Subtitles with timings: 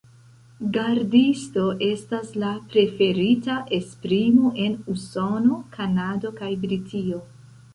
[0.75, 7.23] Gardisto estas la preferita esprimo en Usono, Kanado, kaj Britio.